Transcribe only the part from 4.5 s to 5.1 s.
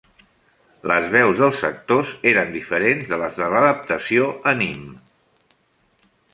anime.